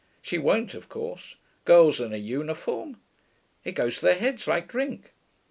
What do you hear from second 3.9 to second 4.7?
to their heads like